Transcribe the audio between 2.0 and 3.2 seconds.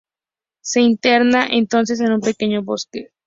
un pequeño bosque.